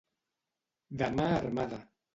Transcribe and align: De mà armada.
De 1.03 1.13
mà 1.21 1.31
armada. 1.43 1.85